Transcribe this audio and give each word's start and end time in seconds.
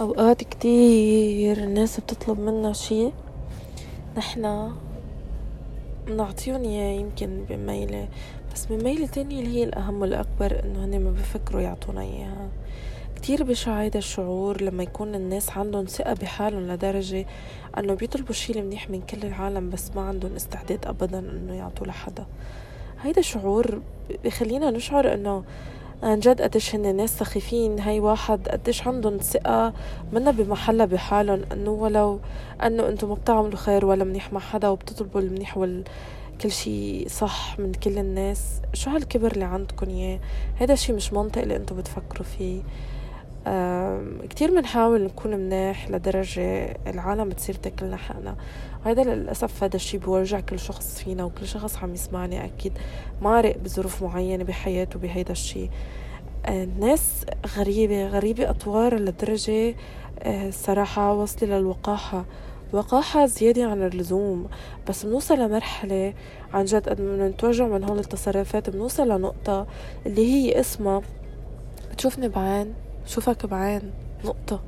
أوقات 0.00 0.44
كتير 0.44 1.56
الناس 1.56 2.00
بتطلب 2.00 2.40
منا 2.40 2.72
شي 2.72 3.10
نحنا 4.16 4.72
منعطيهم 6.08 6.64
إياه 6.64 7.00
يمكن 7.00 7.44
بميلة 7.48 8.08
بس 8.54 8.66
بميلة 8.66 9.06
تانية 9.06 9.40
اللي 9.40 9.58
هي 9.58 9.64
الأهم 9.64 10.00
والأكبر 10.00 10.64
إنه 10.64 10.84
هني 10.84 10.98
ما 10.98 11.10
بفكروا 11.10 11.60
يعطونا 11.60 12.00
إياها. 12.00 12.48
كتير 13.16 13.42
بشع 13.42 13.80
هيدا 13.80 13.98
الشعور 13.98 14.62
لما 14.62 14.82
يكون 14.82 15.14
الناس 15.14 15.50
عندهم 15.50 15.84
ثقة 15.84 16.14
بحالهم 16.14 16.66
لدرجة 16.66 17.26
إنه 17.78 17.94
بيطلبوا 17.94 18.30
الشي 18.30 18.52
المنيح 18.52 18.90
من 18.90 19.00
كل 19.00 19.26
العالم 19.26 19.70
بس 19.70 19.90
ما 19.96 20.02
عندهم 20.02 20.34
استعداد 20.34 20.86
أبدا 20.86 21.18
إنه 21.18 21.54
يعطوه 21.54 21.88
لحدا. 21.88 22.26
هيدا 23.02 23.20
شعور 23.20 23.80
بخلينا 24.24 24.70
نشعر 24.70 25.14
إنه 25.14 25.44
عن 26.02 26.20
جد 26.20 26.42
قديش 26.42 26.74
هن 26.74 26.96
ناس 26.96 27.18
سخيفين. 27.18 27.80
هاي 27.80 28.00
واحد 28.00 28.48
قديش 28.48 28.86
عندهم 28.86 29.18
ثقة 29.18 29.72
منا 30.12 30.30
بمحلها 30.30 30.86
بحالهم 30.86 31.42
انه 31.52 31.70
ولو 31.70 32.20
انه 32.62 32.88
أنتم 32.88 33.08
ما 33.08 33.14
بتعملوا 33.14 33.56
خير 33.56 33.86
ولا 33.86 34.04
منيح 34.04 34.32
مع 34.32 34.40
حدا 34.40 34.68
وبتطلبوا 34.68 35.20
المنيح 35.20 35.56
وال 35.56 35.84
كل 36.40 36.50
شي 36.50 37.08
صح 37.08 37.58
من 37.58 37.72
كل 37.72 37.98
الناس 37.98 38.40
شو 38.74 38.90
هالكبر 38.90 39.32
اللي 39.32 39.44
عندكم 39.44 39.88
إياه؟ 39.88 40.20
هيدا 40.58 40.74
شي 40.74 40.92
مش 40.92 41.12
منطق 41.12 41.42
اللي 41.42 41.56
أنتم 41.56 41.76
بتفكروا 41.76 42.24
فيه. 42.38 42.62
كتير 44.30 44.50
منحاول 44.50 45.04
نكون 45.04 45.36
مناح 45.36 45.90
لدرجة 45.90 46.76
العالم 46.86 47.32
تصير 47.32 47.54
تاكلنا 47.54 47.96
حقنا 47.96 48.36
وهيدا 48.84 49.04
للأسف 49.04 49.64
هذا 49.64 49.76
الشي 49.76 49.98
بيوجع 49.98 50.40
كل 50.40 50.58
شخص 50.58 50.98
فينا 50.98 51.24
وكل 51.24 51.46
شخص 51.46 51.76
عم 51.76 51.94
يسمعني 51.94 52.44
أكيد. 52.44 52.72
مارق 53.22 53.58
بظروف 53.58 54.02
معينة 54.02 54.44
بحياته 54.44 54.98
بهيدا 54.98 55.32
الشي. 55.32 55.68
الناس 56.48 57.24
غريبة 57.56 58.06
غريبة 58.08 58.50
أطوار 58.50 58.94
لدرجة 58.94 59.74
آه، 60.18 60.50
صراحة 60.50 61.12
وصلي 61.12 61.48
للوقاحة. 61.48 62.24
وقاحة 62.72 63.26
زيادة 63.26 63.64
عن 63.64 63.82
اللزوم. 63.82 64.48
بس 64.88 65.06
بنوصل 65.06 65.38
لمرحلة 65.38 66.14
عن 66.54 66.64
جد 66.64 66.88
قد 66.88 67.00
ما 67.00 67.28
نتوجع 67.28 67.66
من 67.66 67.84
هول 67.84 67.98
التصرفات 67.98 68.70
بنوصل 68.70 69.08
لنقطة 69.08 69.66
اللي 70.06 70.26
هي 70.26 70.60
اسمها 70.60 71.02
بتشوفني 71.92 72.28
بعين. 72.28 72.74
شوفك 73.06 73.46
بعين 73.46 73.90
نقطة. 74.24 74.60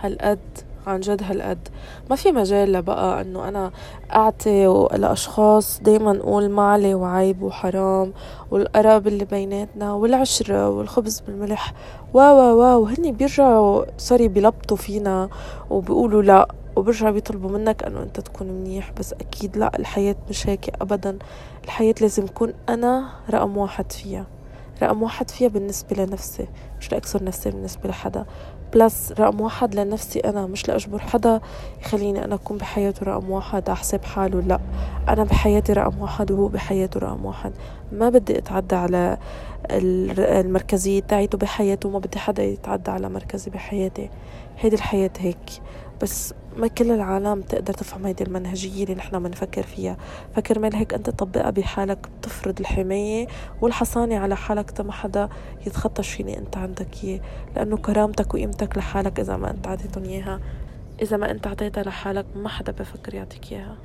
هالقد 0.00 0.38
عن 0.86 1.00
جد 1.00 1.22
هالقد. 1.22 1.68
ما 2.10 2.16
في 2.16 2.32
مجال 2.32 2.72
لبقى 2.72 3.20
إنه 3.20 3.48
أنا 3.48 3.70
أعطي 4.14 4.86
لأشخاص 4.96 5.80
دايما 5.80 6.12
نقول 6.12 6.50
ما 6.50 6.62
عليه 6.72 6.94
وعيب 6.94 7.42
وحرام 7.42 8.12
والقراب 8.50 9.06
اللي 9.06 9.24
بيناتنا 9.24 9.92
والعشرة 9.92 10.68
والخبز 10.70 11.20
والملح. 11.20 11.74
و 12.14 12.18
و 12.18 12.60
و 12.60 12.80
وهني 12.82 13.12
بيرجعوا 13.12 13.84
sorry 13.98 14.28
بيلبطوا 14.28 14.76
فينا 14.76 15.28
وبيقولوا 15.70 16.22
لا. 16.22 16.48
وبرجعوا 16.76 17.12
بيطلبوا 17.12 17.50
منك 17.50 17.82
إنه 17.82 18.02
أنت 18.02 18.20
تكون 18.20 18.46
منيح. 18.46 18.92
بس 18.98 19.12
أكيد 19.12 19.56
لا 19.56 19.78
الحياة 19.78 20.16
مش 20.30 20.46
هيك 20.48 20.70
ابدا. 20.82 21.18
الحياة 21.64 21.94
لازم 22.00 22.26
كون 22.26 22.52
أنا 22.68 23.08
رقم 23.30 23.56
واحد 23.56 23.92
فيها. 23.92 24.26
رقم 24.82 25.02
واحد 25.02 25.30
فيها 25.30 25.48
بالنسبة 25.48 26.04
لنفسي 26.04 26.46
مش 26.80 26.92
لأكسر 26.92 27.24
نفسي 27.24 27.50
بالنسبة 27.50 27.88
لحدا. 27.88 28.26
plus 28.74 29.12
رقم 29.18 29.40
واحد 29.40 29.74
لنفسي 29.74 30.20
أنا 30.20 30.46
مش 30.46 30.68
لأجبر 30.68 30.98
حدا 30.98 31.40
يخليني 31.80 32.24
أنا 32.24 32.34
أكون 32.34 32.56
بحياته 32.56 33.06
رقم 33.06 33.30
واحد 33.30 33.70
أحسب 33.70 34.04
حاله 34.04 34.40
لا. 34.40 34.60
أنا 35.08 35.24
بحياتي 35.24 35.72
رقم 35.72 35.98
واحد 35.98 36.30
وهو 36.30 36.48
بحياته 36.48 37.00
رقم 37.00 37.24
واحد. 37.24 37.52
ما 37.92 38.08
بدي 38.08 38.38
أتعدى 38.38 38.74
على 38.76 39.18
المركزية 39.70 41.00
تاعيته 41.00 41.38
بحياته 41.38 41.88
وما 41.88 41.98
بدي 41.98 42.18
حدا 42.18 42.42
يتعدى 42.42 42.90
على 42.90 43.08
مركزي 43.08 43.50
بحياتي. 43.50 44.10
هيدي 44.58 44.76
الحياة 44.76 45.10
هيك. 45.18 45.62
بس 46.02 46.34
ما 46.56 46.66
كل 46.66 46.90
العالم 46.90 47.42
تقدر 47.42 47.72
تفهم 47.74 48.06
هيدي 48.06 48.24
المنهجية 48.24 48.82
اللي 48.84 48.94
نحنا 48.94 49.18
بنفكر 49.18 49.62
فيها. 49.62 49.96
فكرمال 50.36 50.76
هيك 50.76 50.94
أنت 50.94 51.10
طبقها 51.10 51.50
بحالك 51.50 52.08
بتفرض 52.18 52.60
الحماية 52.60 53.26
والحصانة 53.60 54.18
على 54.18 54.36
حالك 54.36 54.80
ما 54.80 54.92
حدا 54.92 55.28
يتخطى 55.66 56.00
الشي 56.00 56.22
اللي 56.22 56.38
أنت 56.38 56.56
عندك 56.56 57.04
إياه. 57.04 57.20
لأنه 57.56 57.76
كرامتك 57.76 58.34
وقيمتك 58.34 58.78
لحالك 58.78 59.20
إذا 59.20 59.36
ما 59.36 59.50
أنت 59.50 59.66
عطيتهم 59.66 60.04
إياها. 60.04 60.40
إذا 61.02 61.16
ما 61.16 61.30
أنت 61.30 61.46
عطيتها 61.46 61.82
لحالك 61.82 62.26
ما 62.36 62.48
حدا 62.48 62.72
بفكر 62.72 63.14
يعطيك 63.14 63.52
إياها. 63.52 63.76